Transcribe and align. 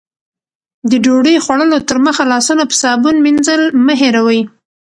د 0.89 0.91
ډوډۍ 1.03 1.35
خوړلو 1.43 1.77
تر 1.89 1.97
مخه 2.05 2.23
لاسونه 2.31 2.63
په 2.67 2.75
صابون 2.81 3.15
مینځل 3.25 3.61
مه 3.85 3.93
هېروئ. 4.01 4.39